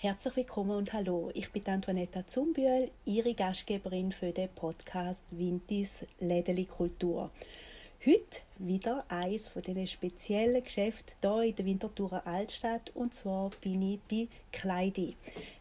[0.00, 1.32] Herzlich willkommen und hallo.
[1.34, 7.32] Ich bin Antoinetta Zumbühl, Ihre Gastgeberin für den Podcast Wintis Lädeli Kultur.
[8.06, 13.82] Heute wieder eines von diesen speziellen Geschäften hier in der Winterthurer Altstadt und zwar bin
[13.82, 15.16] ich bei Kleidi.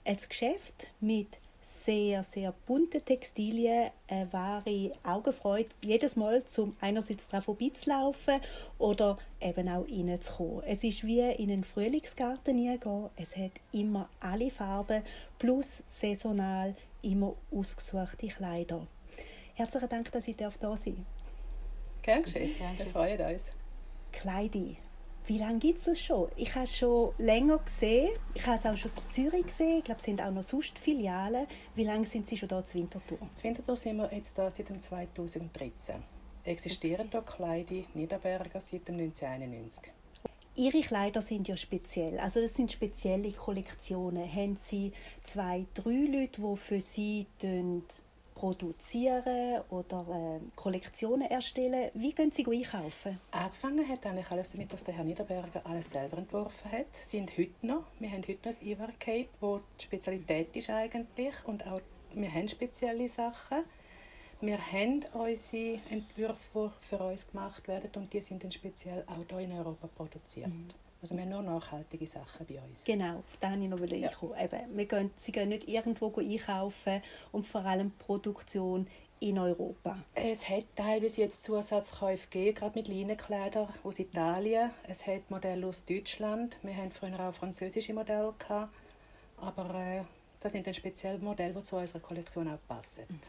[0.05, 1.29] Ein Geschäft mit
[1.67, 8.39] sehr, sehr bunte Textilien, eine wahre Augenfreude, jedes Mal zum einerseits daran vorbeizulaufen
[8.77, 10.63] oder eben auch reinzukommen.
[10.65, 13.09] Es ist wie in einen Frühlingsgarten hineingehen.
[13.15, 15.03] Es hat immer alle Farben
[15.39, 18.87] plus saisonal immer ausgesuchte Kleider.
[19.55, 20.85] Herzlichen Dank, dass ich da sein darf.
[22.01, 22.55] Gern geschehen.
[22.77, 23.51] Wir freuen uns.
[24.11, 24.77] Kleidi.
[25.27, 26.29] Wie lange gibt es das schon?
[26.37, 28.11] Ich habe es schon länger gesehen.
[28.33, 29.79] Ich habe es auch schon in Zürich gesehen.
[29.79, 31.47] Ich glaube, es sind auch noch sonst Filialen.
[31.75, 33.17] Wie lange sind Sie schon da zu Winterthur?
[33.33, 35.95] Zu Winterthur sind wir jetzt da seit 2013.
[36.45, 39.91] Existieren hier Kleider Niederberger seit 1991.
[40.55, 42.17] Ihre Kleider sind ja speziell.
[42.19, 44.33] Also das sind spezielle Kollektionen.
[44.33, 44.93] Haben Sie
[45.25, 47.27] zwei, drei Leute, die für Sie
[48.37, 51.89] produzieren oder äh, Kollektionen erstellen.
[51.95, 53.19] Wie gehen Sie einkaufen?
[53.31, 56.85] Angefangen hat eigentlich alles damit, dass der Herr Niederberger alles selber entworfen hat.
[56.93, 57.85] Sie sind heute noch.
[57.99, 61.81] Wir haben heute noch ein Ivar Cape, wo die Spezialität ist eigentlich und auch
[62.13, 63.63] wir haben spezielle Sachen.
[64.39, 69.25] Wir haben unsere Entwürfe, die für uns gemacht werden und die sind dann speziell auch
[69.27, 70.49] hier in Europa produziert.
[70.49, 70.67] Mhm.
[71.01, 72.83] Also wir haben nur nachhaltige Sachen bei uns.
[72.83, 74.11] Genau, auf das ich noch ja.
[74.43, 78.87] Eben, wir gehen, sie gehen nicht irgendwo einkaufen und vor allem Produktion
[79.19, 79.97] in Europa.
[80.13, 84.71] Es hat teilweise jetzt Zusatzkäufe gegeben, gerade mit Leinenkleidern aus Italien.
[84.87, 86.57] Es hat Modelle aus Deutschland.
[86.61, 88.73] Wir hatten früher auch französische Modelle gehabt,
[89.37, 90.01] aber äh,
[90.39, 93.03] das sind dann spezielle Modelle, die zu unserer Kollektion auch passen.
[93.09, 93.19] Mhm.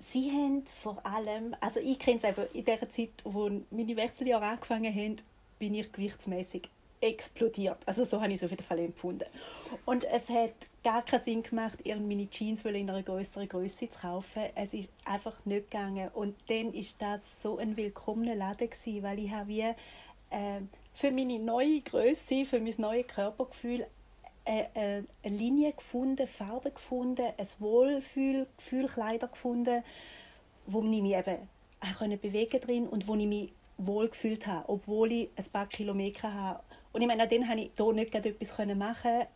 [0.00, 4.46] Sie haben vor allem, also ich kenne es eben in der Zeit, wo meine Wechseljahre
[4.46, 5.16] angefangen haben,
[5.58, 6.68] bin ich gewichtsmäßig
[7.00, 7.78] explodiert.
[7.86, 9.26] Also so habe ich es auf jeden Fall empfunden.
[9.84, 14.42] Und es hat gar keinen Sinn gemacht, meine Jeans in einer größeren Größe zu kaufen.
[14.54, 16.08] Es ist einfach nicht gegangen.
[16.14, 20.60] Und dann ist das so ein willkommener Laden gewesen, weil ich habe wie äh,
[20.94, 23.86] für meine neue Größe, für mein neues Körpergefühl
[24.44, 29.84] eine, äh, äh, eine Linie gefunden, Farbe gefunden, ein Wohlfühlgefühl, Kleider gefunden,
[30.66, 31.48] wo ich mich eben
[31.80, 36.60] auch bewegen drin und wo ich mich wohlgefühlt habe, obwohl ich ein paar Kilometer habe
[36.98, 39.26] und ich meine, dann konnte ich hier nicht etwas machen,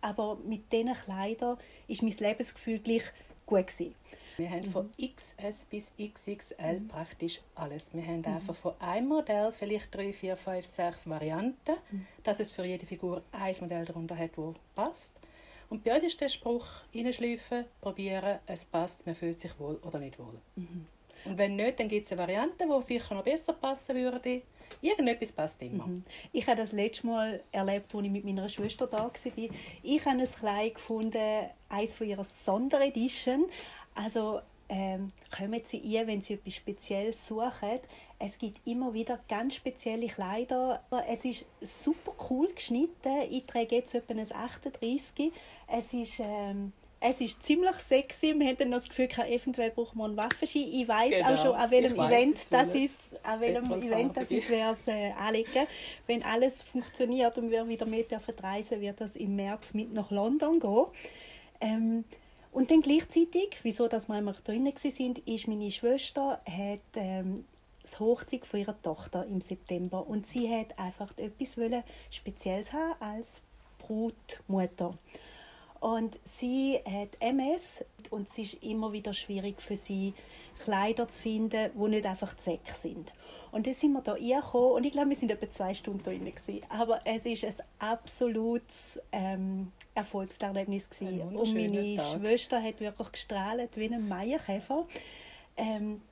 [0.00, 3.02] aber mit diesen Kleidern war mein Lebensgefühl gleich
[3.44, 3.66] gut.
[3.66, 3.94] Gewesen.
[4.38, 4.70] Wir haben mhm.
[4.70, 6.88] von XS bis XXL mhm.
[6.88, 7.92] praktisch alles.
[7.92, 8.36] Wir haben mhm.
[8.36, 12.06] einfach von einem Modell vielleicht drei, vier, fünf, sechs Varianten, mhm.
[12.24, 15.20] dass es für jede Figur ein Modell darunter hat, das passt.
[15.68, 19.98] Und bei uns ist der Spruch, reinschleifen, probieren, es passt, man fühlt sich wohl oder
[19.98, 20.40] nicht wohl.
[20.56, 20.86] Mhm.
[21.26, 24.40] Und wenn nicht, dann gibt es eine Variante, die sicher noch besser passen würde.
[24.82, 25.86] Irgendetwas passt immer.
[25.86, 26.04] Mhm.
[26.32, 29.12] Ich habe das letzte Mal erlebt, als ich mit meiner Schwester da war.
[29.82, 33.46] Ich habe ein Kleid gefunden, eines von ihrer Sonderedition.
[33.94, 37.80] Also ähm, kommen Sie ihr, wenn Sie etwas Spezielles suchen.
[38.18, 40.84] Es gibt immer wieder ganz spezielle Kleider.
[41.08, 43.22] Es ist super cool geschnitten.
[43.30, 45.32] Ich trage jetzt etwa ein 38.
[45.66, 46.20] Es ist...
[46.20, 48.38] Ähm, es ist ziemlich sexy.
[48.38, 50.68] Wir haben dann noch das Gefühl, eventuell brauchen wir einen Waffenschein.
[50.70, 51.34] Ich weiß genau.
[51.34, 55.12] auch schon, an welchem Event das ist, an welchem Event das ist, wer es äh,
[55.12, 55.66] anlegen.
[56.06, 60.10] Wenn alles funktioniert und wir wieder mit dürfen reisen, wird das im März mit nach
[60.10, 60.86] London gehen.
[61.62, 62.04] Ähm,
[62.52, 67.46] und dann gleichzeitig, wieso dass wir immer drinnen sind, ist meine Schwester hat ähm,
[67.82, 71.56] das Hochzeit von ihrer Tochter im September und sie hat einfach etwas
[72.10, 73.40] Spezielles haben als
[73.78, 74.98] Brutmutter.
[75.80, 80.14] Und sie hat MS und es ist immer wieder schwierig für sie,
[80.62, 83.12] Kleider zu finden, die nicht einfach Zeck sind.
[83.50, 86.10] Und dann sind wir da reingekommen und ich glaube, wir sind etwa zwei Stunden da
[86.10, 86.32] drin.
[86.68, 90.88] Aber es ist ein absolutes ähm, Erfolgserlebnis.
[90.90, 91.36] Gewesen.
[91.36, 92.20] Und meine Tag.
[92.20, 94.86] Schwester hat wirklich gestrahlt wie ein Meierkäfer.
[95.56, 96.02] Ähm,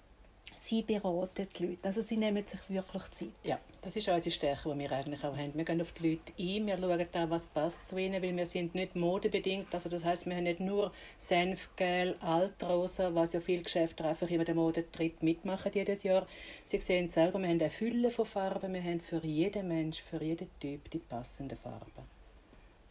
[0.69, 1.79] sie beraten die Leute.
[1.89, 3.29] Also sie nehmen sich wirklich Zeit.
[3.43, 5.55] Ja, das ist unsere Stärke, die wir eigentlich auch haben.
[5.55, 8.47] Wir gehen auf die Leute ein, wir schauen da, was passt zu ihnen, weil wir
[8.47, 9.73] sind nicht modebedingt.
[9.73, 14.45] Also das heißt, wir haben nicht nur Senfgel, Altrosa, was ja viele Geschäfte einfach immer
[14.45, 16.27] den Modetritt mitmachen jedes Jahr.
[16.65, 20.23] Sie sehen selber, wir haben eine Fülle von Farben, wir haben für jeden Mensch, für
[20.23, 22.05] jeden Typ die passenden Farben.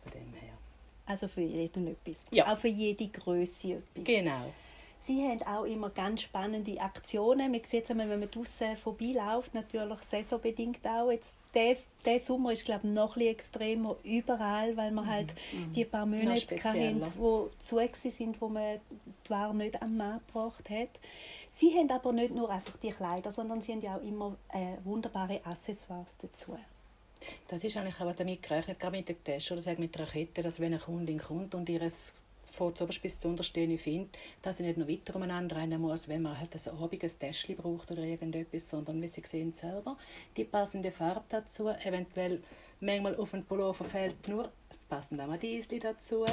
[0.03, 0.57] Von dem her.
[1.05, 2.25] Also für jeden etwas.
[2.31, 2.51] Ja.
[2.51, 4.03] Auch für jede Größe etwas.
[4.03, 4.51] Genau.
[5.07, 7.49] Sie haben auch immer ganz spannende Aktionen.
[7.51, 11.09] Man sieht es wenn man draußen vorbeiläuft, natürlich saisonbedingt auch.
[11.09, 15.71] Jetzt, der, Sommer ist glaube ich, noch ein extremer überall, weil man halt mhm.
[15.71, 18.81] die paar Monate hatten, wo zu sind, wo man
[19.25, 20.89] die Ware nicht am Markt gebracht hat.
[21.53, 24.75] Sie haben aber nicht nur einfach die Kleider, sondern sie haben ja auch immer äh,
[24.83, 26.57] wunderbare Accessoires dazu.
[27.47, 30.59] Das ist eigentlich auch damit gerechnet, gerade mit der Tasche oder mit der Kette, dass
[30.59, 32.13] wenn eine Kundin kommt und ihres
[32.57, 36.23] von zuoberst bis zu unterstehen findet, dass sie nicht noch weiter umeinander rennen muss, wenn
[36.23, 39.97] man halt ein abiges Täschchen braucht oder irgendetwas, sondern sie sehen selber,
[40.35, 42.41] die passende Farbe dazu, eventuell
[42.79, 46.25] manchmal auf den Pullover fällt nur das passende Amadisli dazu.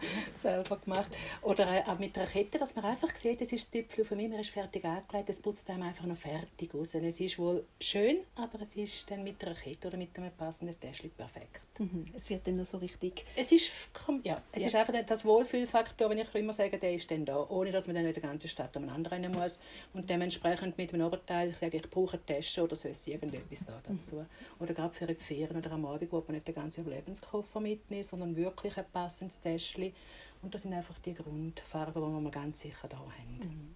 [0.38, 1.10] selber gemacht.
[1.42, 4.38] Oder auch mit einer Kette, dass man einfach sieht, es ist das Tüpfel von mir,
[4.38, 6.94] ist fertig angelegt, es putzt einem einfach noch fertig aus.
[6.94, 10.32] Und es ist wohl schön, aber es ist dann mit einer Kette oder mit einem
[10.32, 11.60] passenden Täschchen perfekt.
[11.78, 12.06] Mhm.
[12.16, 13.24] Es wird dann noch so richtig...
[13.36, 13.70] Es ist,
[14.24, 14.68] ja, es ja.
[14.68, 17.96] ist einfach das Wohlfühlfaktor, wenn ich immer sage, der ist dann da, ohne dass man
[17.96, 19.58] dann in der ganzen Stadt umeinander rennen muss.
[19.94, 23.80] Und dementsprechend mit dem Oberteil, ich sage, ich brauche eine Tasche oder sonst irgendetwas da
[23.86, 24.16] dazu.
[24.16, 24.26] Mhm.
[24.60, 28.06] Oder gerade für die Ferien oder am Abend, wo man nicht den ganzen Überlebenskoffer mitnimmt,
[28.06, 29.87] sondern wirklich ein passendes Täschchen.
[30.42, 33.38] Und das sind einfach die Grundfarben, die wir ganz sicher da haben.
[33.40, 33.74] Mhm.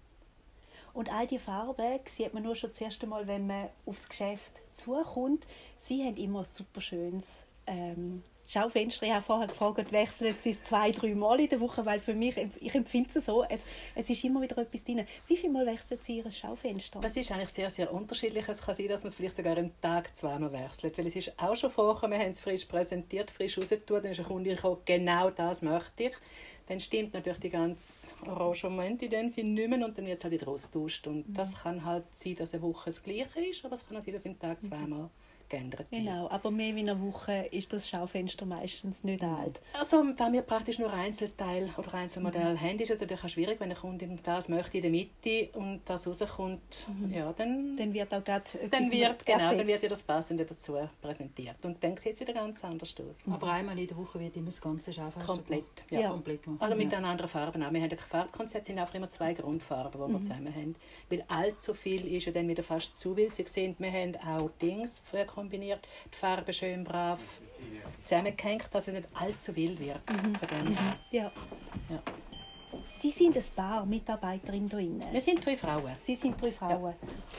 [0.93, 4.53] Und all die Farben sieht man nur schon das erste Mal, wenn man aufs Geschäft
[4.73, 5.45] zukommt.
[5.79, 9.05] Sie haben immer ein super schönes ähm, Schaufenster.
[9.05, 12.13] Ich habe vorher gefragt, wechseln Sie es zwei, drei Mal in der Woche, weil für
[12.13, 13.63] mich, ich empfinde es so, es,
[13.95, 15.05] es ist immer wieder etwas drin.
[15.27, 16.99] Wie viele Mal wechseln Sie Ihr Schaufenster?
[16.99, 18.47] Das ist eigentlich sehr, sehr unterschiedlich.
[18.47, 21.33] Es kann sein, dass man es vielleicht sogar am Tag zweimal wechselt, weil es ist
[21.37, 24.81] auch schon vorher, wir haben es frisch präsentiert, frisch rausgetan, dann ist eine Kundin gekommen,
[24.85, 26.13] genau das möchte ich.
[26.67, 30.23] Dann stimmt natürlich die ganze Arrangement in dem Sinne nicht mehr und dann wird es
[30.23, 31.07] halt wieder austauscht.
[31.07, 31.33] Und mhm.
[31.33, 34.13] das kann halt sein, dass eine Woche das Gleiche ist, aber es kann auch sein,
[34.13, 35.09] dass im Tag mhm.
[35.49, 39.35] Geändert Genau, aber mehr wie eine Woche ist das Schaufenster meistens nicht mhm.
[39.35, 39.61] alt.
[39.73, 42.61] Also da wir praktisch nur Einzelteil oder Einzelmodell mhm.
[42.61, 45.81] haben, ist es natürlich auch schwierig, wenn eine Kundin das möchte in der Mitte und
[45.85, 47.13] das rauskommt, mhm.
[47.13, 50.77] ja, dann, dann wird auch gerade dann wird, genau, dann wird ja das Passende dazu
[51.01, 53.25] präsentiert und dann sieht es wieder ganz anders aus.
[53.25, 53.33] Mhm.
[53.33, 56.01] Aber einmal in der Woche wird immer das ganze Schaufenster komplett, ja.
[56.01, 56.09] ja.
[56.09, 56.61] komplett gemacht.
[56.61, 56.97] Also mit ja.
[56.97, 57.71] anderen Farben auch.
[57.71, 60.23] Wir haben ein Farbkonzept, sind einfach immer zwei Grundfarben, die wir mhm.
[60.23, 60.75] zusammen haben,
[61.09, 63.35] weil allzu viel ist ja dann wieder fast zu wild.
[63.35, 67.19] Sie sehen, wir haben auch Dings früher kombiniert, die Farbe schön brav
[68.03, 70.01] zusammengehängt, dass es nicht allzu wild wird.
[70.09, 70.29] Mhm.
[70.69, 70.77] Mhm.
[71.11, 71.31] Ja.
[71.89, 72.01] ja.
[72.99, 75.03] Sie sind ein paar Mitarbeiterinnen drinnen.
[75.11, 75.95] Wir sind drei Frauen.
[76.03, 76.93] Sie sind drei Frauen.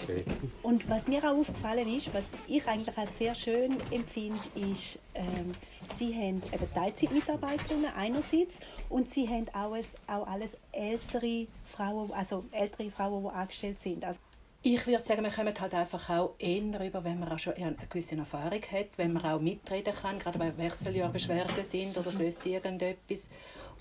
[0.07, 0.15] Ja.
[0.63, 5.53] Und was mir auch aufgefallen ist, was ich eigentlich als sehr schön empfinde, ist, ähm,
[5.97, 8.59] Sie haben eben Teilzeitmitarbeiterinnen einerseits
[8.89, 14.05] und Sie haben auch, ein, auch alles ältere Frauen, also ältere Frauen, die angestellt sind.
[14.05, 14.21] Also
[14.67, 17.77] ich würde sagen, wir kommen halt einfach auch eher rüber, wenn man auch schon eine
[17.91, 23.29] gewisse Erfahrung hat, wenn man auch mitreden kann, gerade wenn Wechseljahrbeschwerden sind oder sonst irgendetwas.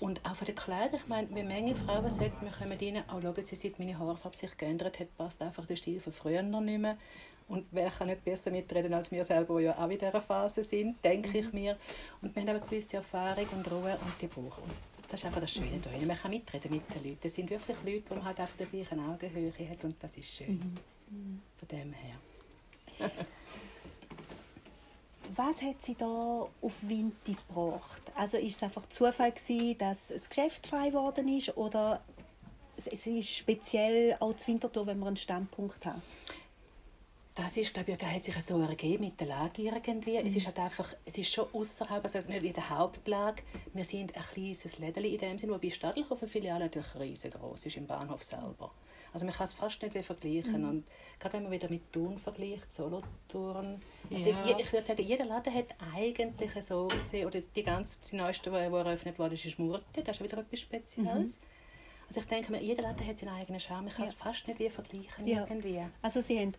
[0.00, 3.22] Und auch von den Kleidern, ich meine, wie Menge Frauen sagen, wir kommen rein, auch
[3.22, 6.60] schauen Sie, seit meine Haarfarbe sich geändert hat, passt einfach der Stil von früher noch
[6.60, 6.98] nicht mehr.
[7.48, 10.62] Und wer kann nicht besser mitreden als wir selber, die ja auch in dieser Phase
[10.62, 11.60] sind, denke ich mhm.
[11.60, 11.78] mir.
[12.20, 15.52] Und wir haben eine gewisse Erfahrung und Ruhe und die brauchen das ist einfach das
[15.52, 15.90] Schöne da.
[15.90, 17.26] Man kann mitreden mit den Leuten.
[17.26, 20.28] Es sind wirklich Leute, die man halt einfach die gleichen Augenhöhe hat und das ist
[20.28, 20.76] schön.
[21.10, 21.40] Mhm.
[21.58, 23.10] Von dem her.
[25.36, 28.02] Was hat sie da auf Winter gebracht?
[28.14, 32.02] Also ist es einfach Zufall gewesen, dass es Geschäft frei geworden ist oder
[32.76, 36.02] es ist speziell auch zu Winterthur, wenn wir einen Standpunkt haben?
[37.36, 40.20] Das ist, glaube ich, hat sich so ergeben mit der Lage irgendwie.
[40.20, 40.26] Mhm.
[40.26, 43.42] Es ist halt einfach, es ist schon außerhalb, also nicht in der Hauptlage.
[43.72, 47.88] Wir sind ein kleines Läden in dem Sinne, wobei Stadelhofen Filiale natürlich riesengroß ist im
[47.88, 48.70] Bahnhof selber.
[49.12, 50.62] Also man kann es fast nicht mehr vergleichen.
[50.62, 50.68] Mhm.
[50.68, 50.84] Und
[51.18, 53.80] gerade wenn man wieder mit Thun vergleicht, Solothurn,
[54.12, 54.44] also ja.
[54.46, 58.50] ich, ich, würde sagen, jeder Laden hat eigentlich so gesehen, oder die ganze, die neueste,
[58.50, 61.38] die eröffnet wurde, ist Murte, das ist wieder etwas Spezielles.
[61.38, 61.46] Mhm.
[62.08, 63.88] Also ich denke, jeder Laden hat seinen eigenen Charme.
[63.88, 64.10] Ich kann ja.
[64.10, 65.46] es fast nicht wie vergleichen ja.
[65.48, 65.80] irgendwie.
[66.02, 66.54] Also Sie haben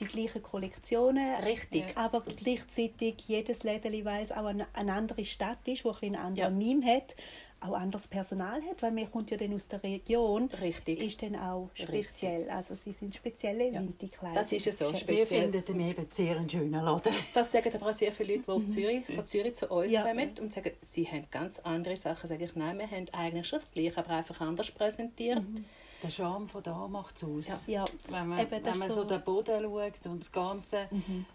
[0.00, 1.34] die gleichen Kollektionen.
[1.42, 1.84] Richtig.
[1.96, 6.16] Aber gleichzeitig jedes Läden, weil es auch eine, eine andere Stadt ist, wo ein einen
[6.16, 6.74] anderen ja.
[6.74, 7.14] Meme hat,
[7.60, 10.48] auch anderes Personal hat, weil man kommt ja dann aus der Region.
[10.60, 11.02] Richtig.
[11.02, 12.36] Ist dann auch speziell.
[12.36, 12.52] Richtig.
[12.52, 13.80] Also sie sind spezielle ja.
[13.80, 14.34] Winterkleider.
[14.34, 15.52] Das ist ja so speziell.
[15.52, 17.12] Wir finden eben sehr einen schönen Laden.
[17.34, 18.68] Das sagen aber auch sehr viele Leute, die auf mhm.
[18.68, 20.02] Zürich, von Zürich zu uns ja.
[20.02, 22.28] kommen und sagen, sie haben ganz andere Sachen.
[22.28, 25.40] Sage ich, nein, wir haben eigentlich schon das Gleiche, aber einfach anders präsentiert.
[25.40, 25.64] Mhm
[26.02, 27.66] der Charme von da macht es aus.
[27.66, 27.80] Ja.
[27.80, 27.84] ja.
[28.08, 31.26] Wenn man, Eben, wenn man so, so den Boden schaut und das Ganze, mhm.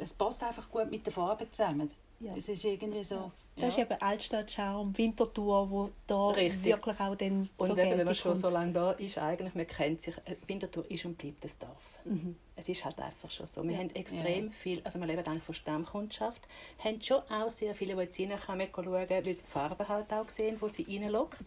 [0.00, 1.90] es passt einfach gut mit der Farbe zusammen.
[2.20, 2.34] Ja.
[2.36, 3.16] Es ist irgendwie so...
[3.56, 3.66] Ja.
[3.66, 6.64] Das ist eben Altstadt-Charme, Winterthur, wo da Richtig.
[6.64, 8.42] wirklich auch dann Und so eben, wenn man schon kommt.
[8.42, 12.00] so lange da ist, eigentlich, man kennt sich, äh, Winterthur ist und bleibt das Dorf.
[12.04, 12.34] Mhm.
[12.56, 13.62] Es ist halt einfach schon so.
[13.62, 13.78] Wir ja.
[13.78, 14.50] haben extrem ja.
[14.50, 16.42] viel, also wir leben eigentlich von Stammkundschaft,
[16.82, 20.28] haben schon auch sehr viele, die jetzt reinkommen, schauen, weil sie die Farbe halt auch
[20.28, 21.44] sehen, wo sie reinlockt.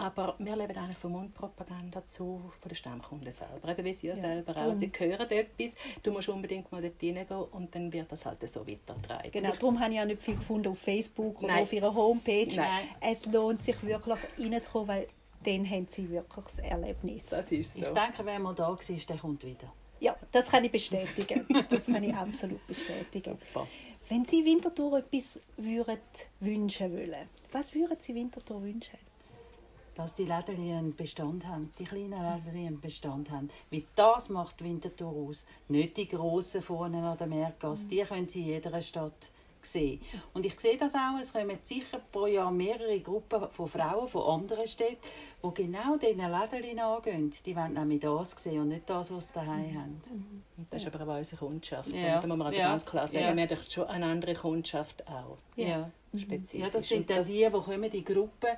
[0.00, 3.68] Aber wir leben eigentlich von Mundpropaganda zu, von den Stammkunden selber.
[3.68, 4.74] Eben wie sie ja, selber auch.
[4.74, 8.66] Sie hören etwas, du musst unbedingt mal dort reingehen und dann wird das halt so
[8.66, 9.30] weitergetragen.
[9.30, 11.62] Genau, darum habe ich auch nicht viel gefunden auf Facebook oder Nein.
[11.62, 12.56] auf ihrer Homepage.
[12.56, 12.88] Nein.
[13.00, 15.06] Es lohnt sich wirklich reinzukommen, weil
[15.44, 17.26] dann haben sie wirklich das Erlebnis.
[17.26, 17.80] Das ist so.
[17.80, 19.72] Ich denke, wer mal da war, der kommt wieder.
[20.00, 21.46] Ja, das kann ich bestätigen.
[21.68, 23.38] Das kann ich absolut bestätigen.
[23.38, 23.66] Super.
[24.08, 26.00] Wenn Sie Winterthur etwas würden
[26.40, 28.98] wünschen wollen, was würden Sie Winterthur wünschen?
[30.00, 33.50] Dass die Läden Bestand haben, die kleinen Läden einen Bestand haben.
[33.70, 35.44] Weil das macht Winterthur aus.
[35.68, 39.30] Nicht die grossen vorne an der Meergasse, die können Sie in jeder Stadt
[39.60, 40.00] sehen.
[40.32, 44.40] Und ich sehe das auch, es kommen sicher pro Jahr mehrere Gruppen von Frauen von
[44.40, 44.96] anderen Städten,
[45.44, 47.30] die genau diesen Läden angehen.
[47.44, 50.42] Die wollen nämlich das sehen und nicht das, was sie daheim haben.
[50.70, 51.90] Das ist aber auch unsere Kundschaft.
[51.90, 52.22] Ja.
[52.22, 52.70] Da muss man also Ja.
[52.70, 53.36] ganz klar sagen, Ja.
[53.36, 55.36] wir haben schon eine andere Kundschaft auch.
[55.56, 55.90] Ja.
[56.18, 56.60] Spezifisch.
[56.60, 58.50] Ja, das sind dann die, die kommen, die Gruppen,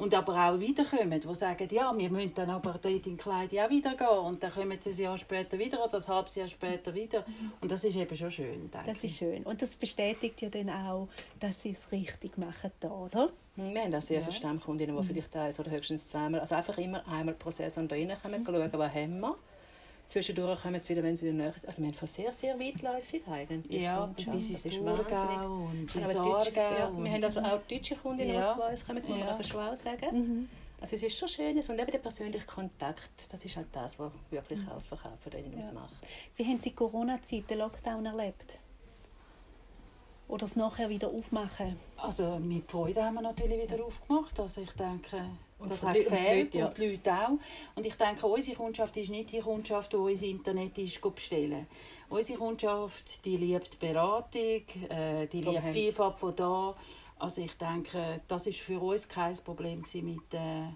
[0.00, 3.68] und aber auch wiederkommen, die sagen, ja, wir müssen dann aber dort in Kleid auch
[3.68, 4.08] wieder gehen.
[4.08, 7.22] Und dann kommen sie ein Jahr später wieder oder ein halbes Jahr später wieder.
[7.60, 9.42] Und das ist eben schon schön, denke Das ist schön.
[9.42, 13.28] Und das bestätigt ja dann auch, dass Sie es richtig machen da, oder?
[13.56, 14.24] Wir haben auch sehr Ja.
[14.24, 17.94] viele Stammkundinnen, die vielleicht eins oder höchstens zweimal, also einfach immer einmal pro Saison da
[17.94, 19.36] reinkommen, schauen, was haben wir.
[20.10, 21.66] Zwischendurch kommen sie wieder, wenn sie Nähe sind.
[21.68, 23.80] Also wir haben von sehr, sehr weitläufig eigentlich.
[23.80, 26.40] Ja, bis Das ins ist Thurgau und Wir ins Aargau.
[26.60, 28.52] Ja, wir haben also auch deutsche Kundinnen, Ja.
[28.52, 29.28] die zu uns kommen, muss man Ja.
[29.28, 30.06] also schon auch sagen.
[30.18, 30.48] Mhm.
[30.80, 34.10] Also es ist schon schön und eben der persönliche Kontakt, das ist halt das, was
[34.30, 35.64] wirklich auch das Verkaufen drin Ja.
[35.66, 35.94] ausmacht.
[36.36, 38.58] Wie haben Sie die Corona-Zeit, den Lockdown erlebt?
[40.30, 41.76] Oder es nachher wieder aufmachen?
[41.96, 44.38] Also mit Freude haben wir natürlich wieder aufgemacht.
[44.38, 45.24] Also ich denke,
[45.58, 46.66] Und das hat und gefehlt Leute, ja.
[46.66, 47.38] und die Leute auch.
[47.74, 51.66] Und ich denke, unsere Kundschaft ist nicht die Kundschaft, die ins Internet ist bestellen.
[52.08, 56.76] Unsere Kundschaft, die liebt Beratung, äh, die liebt Vielfalt von da.
[57.18, 60.68] Also ich denke, das ist für uns kein Problem gewesen mit äh,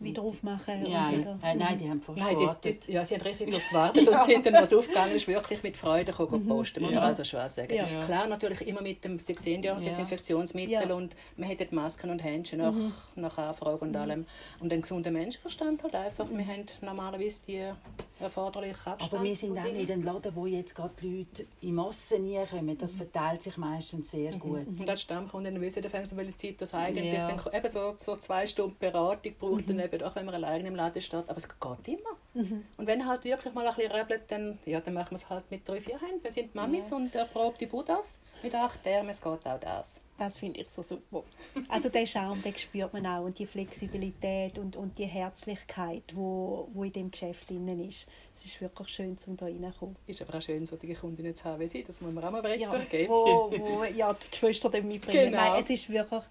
[0.00, 0.84] Wieder aufmachen?
[0.84, 2.78] und Nein, wieder- äh, nein, die haben fast Nein, das, gewartet.
[2.82, 5.76] das, ja, sie haben richtig darauf gewartet und sind dann, was aufgegangen ist, wirklich mit
[5.76, 7.06] Freude gekommen posten, muss man Ja.
[7.08, 7.74] also schon sagen.
[7.74, 7.84] Ja.
[8.04, 9.84] Klar, natürlich immer mit dem, Sie sehen ja, Ja.
[9.84, 10.94] Desinfektionsmittel Ja.
[10.94, 12.74] und man hat Masken und Händchen nach,
[13.16, 14.24] nach Anfrage und allem.
[14.60, 17.64] Und den gesunden Menschenverstand halt einfach, wir haben normalerweise die
[18.20, 19.12] erforderliche Abstand.
[19.14, 22.76] Aber wir sind auch nicht ein Laden, wo jetzt gerade die Leute in Massen reinkommen.
[22.78, 22.98] Das Mhm.
[22.98, 24.66] verteilt sich meistens sehr gut.
[24.66, 27.28] Und als Stammkunden wissen dann fängt welche Zeit das eigentlich Ja.
[27.36, 30.74] dann eben so, so zwei Stunden Beratung braucht, dann eben auch wenn man alleine im
[30.76, 31.28] Laden steht.
[31.28, 32.16] Aber es geht immer.
[32.76, 35.50] Und wenn halt wirklich mal ein bisschen rebelt, dann, ja, dann machen wir es halt
[35.50, 36.22] mit drei, vier Händen.
[36.22, 40.00] Wir sind Mamis und erprobte Buddhas mit acht Armen, es geht auch das.
[40.18, 41.22] Das finde ich so super.
[41.68, 46.68] Also den Charme, den spürt man auch und die Flexibilität und, und die Herzlichkeit, wo,
[46.74, 48.04] wo in dem Geschäft drin ist.
[48.36, 49.96] Es ist wirklich schön, zum da reinkommen.
[50.08, 52.58] Ist aber auch schön, solche Kundinnen zu haben wie Sie, das muss man auch mal
[52.58, 53.10] Ja, weitergeben.
[53.10, 55.30] wo, wo ja, die Schwester dann mitbringen.
[55.30, 55.52] Genau.
[55.52, 56.24] Nein, es ist wirklich...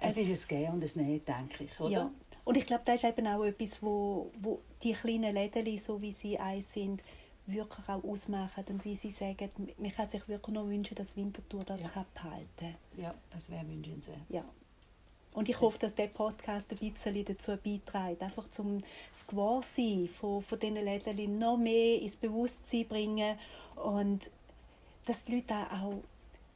[0.00, 1.90] Es ist ein Gehen und ein Nehmen, denke ich, oder?
[1.90, 2.10] Ja.
[2.44, 6.12] Und ich glaube, das ist eben auch etwas, wo, wo die kleinen Läden, so wie
[6.12, 7.02] sie eins sind,
[7.48, 8.64] wirklich auch ausmachen.
[8.68, 11.88] Und wie sie sagen, man kann sich wirklich noch wünschen, dass Winterthur das Ja.
[11.88, 14.18] kann behalten Ja, es wäre wünschenswert.
[14.28, 14.44] Ja.
[15.32, 20.42] Und ich hoffe, dass der Podcast ein bisschen dazu beiträgt, einfach zum das Gewahrsein von,
[20.42, 23.38] von diesen Läden noch mehr ins Bewusstsein bringen
[23.76, 24.30] und
[25.06, 26.02] dass die Leute auch,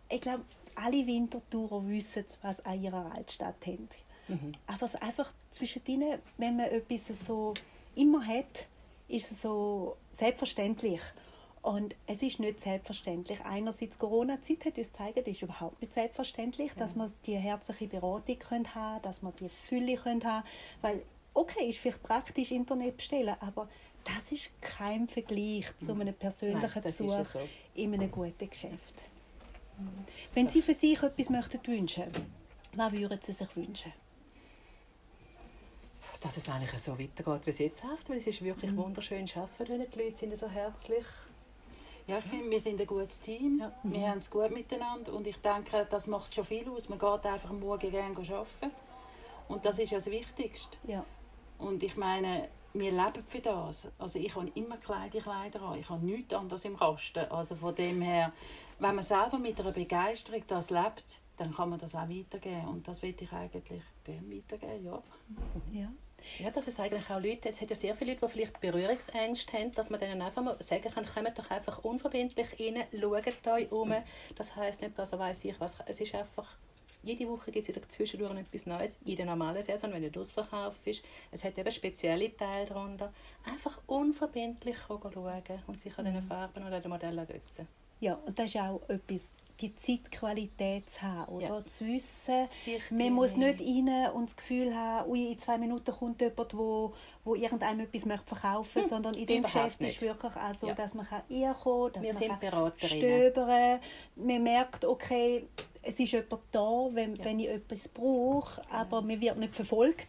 [0.09, 0.45] ich glaube,
[0.75, 3.89] alle Wintertourer wissen, was an ihrer Altstadt haben.
[4.29, 4.53] Mhm.
[4.67, 7.55] Aber es einfach zwischen ihnen, wenn man etwas so
[7.95, 8.67] immer hat,
[9.09, 11.01] ist es so selbstverständlich.
[11.63, 13.41] Und es ist nicht selbstverständlich.
[13.45, 18.39] Einerseits, Corona-Zeit hat uns gezeigt, es ist überhaupt nicht selbstverständlich, dass wir die herzliche Beratung
[18.39, 20.45] können haben dass wir die Fülle können haben
[20.81, 21.03] Weil,
[21.35, 23.69] okay, ist vielleicht praktisch Internet bestellen, aber
[24.05, 27.39] das ist kein Vergleich zu einem persönlichen Nein, Besuch ja so.
[27.77, 28.95] in einem guten Geschäft.
[30.35, 32.11] Wenn Sie für sich etwas möchten wünschen,
[32.75, 33.93] was würden Sie sich wünschen?
[36.23, 39.41] Dass es eigentlich so weitergeht, wie es jetzt läuft, weil es ist wirklich wunderschön zu
[39.41, 41.05] arbeiten, die Leute sind so herzlich.
[42.07, 43.61] Ja, ich finde, wir sind ein gutes Team.
[43.61, 43.73] Ja.
[43.83, 46.89] Wir haben es gut miteinander und ich denke, das macht schon viel aus.
[46.89, 48.73] Man geht einfach am Morgen gerne arbeiten.
[49.49, 50.79] Und das ist ja das Wichtigste.
[50.87, 51.05] Ja.
[51.59, 53.89] Und ich meine, wir leben für das.
[53.99, 55.79] Also ich habe immer kleine Kleider an.
[55.79, 57.31] Ich habe nichts anderes im Kasten.
[57.31, 58.33] Also von dem her,
[58.79, 62.69] wenn man selber mit einer Begeisterung das lebt, dann kann man das auch weitergeben.
[62.69, 65.03] Und das will ich eigentlich gerne weitergeben, ja.
[65.73, 65.89] Ja.
[66.39, 69.59] Ja, dass es eigentlich auch Leute, es hat ja sehr viele Leute, die vielleicht Berührungsängste
[69.59, 73.73] haben, dass man denen einfach mal sagen kann, kommt doch einfach unverbindlich rein, schaut euch
[73.73, 73.95] um.
[74.37, 75.77] Das heisst nicht, dass er weiss ich was.
[75.87, 76.57] Es ist einfach,
[77.03, 78.97] jede Woche gibt es wieder zwischendurch etwas Neues.
[79.05, 81.05] In der normalen Saison, wenn der Ausverkauf ist.
[81.31, 83.13] Es hat eben spezielle Teile darunter.
[83.45, 87.67] Einfach unverbindlich schauen und sich an den Farben oder den Modellen ergötzen.
[88.01, 89.23] ja, und das ist auch etwas,
[89.63, 91.47] die Zeitqualität zu haben, oder?
[91.47, 91.65] Ja.
[91.67, 95.93] Zu wissen, Sich man muss nicht rein und das Gefühl haben, ui, in zwei Minuten
[95.93, 96.93] kommt jemand, wo,
[97.25, 99.97] wo irgendeinem etwas möchte verkaufen möchte, sondern in dem Geschäft nicht.
[99.97, 100.75] ist wirklich so, Ja.
[100.75, 103.81] dass man kann kann, dass Wir man kann stöbern
[104.17, 105.47] Man merkt, okay,
[105.83, 107.25] es ist jemand da, wenn, Ja.
[107.25, 110.07] wenn ich etwas brauche, aber man wird nicht verfolgt.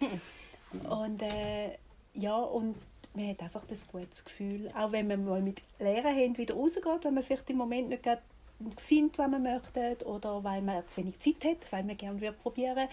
[0.89, 1.77] Und äh,
[2.15, 2.75] ja, und
[3.15, 7.03] man hat einfach das gutes Gefühl, auch wenn man mal mit leeren Händen wieder rausgeht,
[7.03, 8.21] wenn man vielleicht im Moment nicht gerade
[8.79, 12.87] sind, was man möchte oder weil man zu wenig Zeit hat, weil man gerne probieren.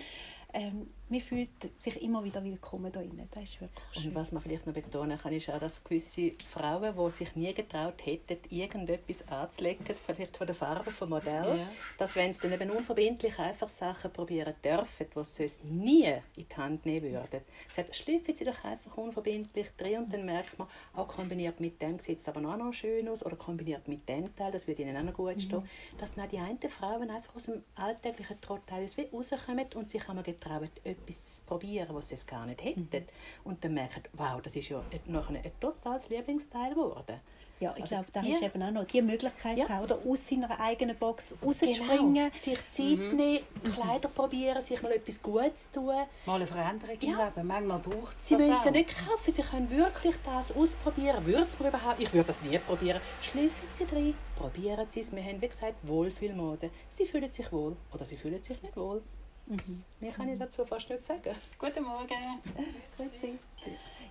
[0.53, 1.49] Ähm, man fühlt
[1.79, 3.29] sich immer wieder willkommen da drin.
[3.33, 4.07] Das ist wirklich schön.
[4.07, 7.53] Und was man vielleicht noch betonen kann, ist auch, dass gewisse Frauen, die sich nie
[7.53, 11.69] getraut hätten, irgendetwas anzulegen, vielleicht von der Farbe vom Modell, ja.
[11.99, 16.47] dass wenn sie dann eben unverbindlich einfach Sachen probieren dürfen, die sie sonst nie in
[16.49, 20.69] die Hand nehmen würden, sagt, schliffen sie doch einfach unverbindlich drin und dann merkt man,
[20.95, 24.35] auch kombiniert mit dem sieht es aber auch noch schön aus oder kombiniert mit dem
[24.37, 25.41] Teil, das würde ihnen auch noch gut mhm.
[25.41, 30.23] stehen, dass dann die einen Frauen einfach aus dem alltäglichen Trott rauskommen und sich einmal
[30.25, 30.71] getrauen,
[31.03, 32.89] etwas zu probieren, was sie gar nicht hätten.
[32.93, 33.05] Mhm.
[33.45, 37.21] Und dann merken, wow, das ist ja nachher ein totales Lieblingsteil geworden.
[37.61, 39.83] Ja, ich also glaube, da ist eben auch noch die Möglichkeit, ja.
[39.83, 42.15] oder, aus seiner eigenen Box rauszuspringen.
[42.15, 42.31] Genau.
[42.35, 43.17] Sich Zeit mhm.
[43.17, 45.95] nehmen, Kleider probieren, sich mal etwas Gutes tun.
[46.25, 47.27] Mal eine Veränderung ja.
[47.27, 47.47] Leben.
[47.47, 51.25] Manchmal braucht es Sie müssen es ja nicht kaufen, Sie können wirklich das ausprobieren.
[51.27, 52.01] Würden Sie überhaupt?
[52.01, 53.01] Ich würde das nie probieren.
[53.21, 55.15] Schlüpfen Sie drin, probieren Sie es.
[55.15, 56.71] Wir haben, wie gesagt, Wohlfühlmode.
[56.89, 59.03] Sie fühlen sich wohl oder Sie fühlen sich nicht wohl.
[59.51, 59.83] Mhm.
[59.99, 61.35] Mehr kann ich dazu fast nicht sagen.
[61.59, 62.41] Guten Morgen.
[62.97, 63.37] Grüezi.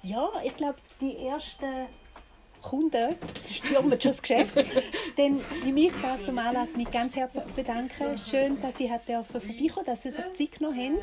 [0.03, 1.87] Ja, ich glaube, die ersten
[2.61, 3.15] Kunden,
[3.45, 4.53] sie stürmen schon das Geschäft,
[5.17, 8.19] dann nehme ich das zum Anlass, mich ganz herzlich zu bedanken.
[8.29, 8.89] Schön, dass Sie
[9.23, 10.99] vorbeikommen dass Sie sich Zeit genommen haben.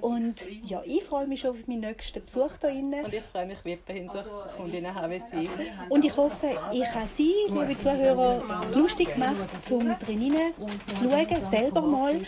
[0.00, 3.64] Und ja, ich freue mich schon auf meinen nächsten Besuch hier Und ich freue mich
[3.64, 4.18] weiterhin so
[4.56, 5.48] Kundinnen haben Sie.
[5.88, 8.42] Und ich hoffe, ich habe Sie, liebe Zuhörer,
[8.74, 9.36] lustig gemacht,
[9.70, 10.52] um drinnen
[10.98, 12.20] zu schauen, selber mal.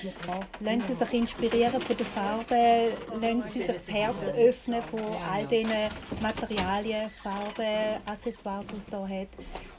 [0.61, 5.47] Lassen Sie sich inspirieren von den Farben, lassen Sie sich das Herz öffnen von all
[5.47, 5.73] diesen
[6.21, 9.29] Materialien, Farben, Accessoires, die es hier hat.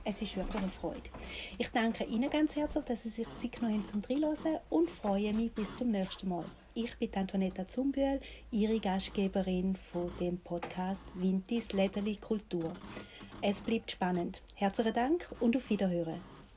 [0.04, 1.10] Es ist wirklich eine Freude.
[1.58, 5.34] Ich danke Ihnen ganz herzlich, dass Sie sich Zeit genommen haben zum Reinhören und freue
[5.34, 6.46] mich bis zum nächsten Mal.
[6.80, 12.72] Ich bin Antonetta Zumbühl, Ihre Gastgeberin von dem Podcast Wintis Lederli Kultur.
[13.42, 14.44] Es bleibt spannend.
[14.54, 16.22] Herzlichen Dank und auf Wiederhören.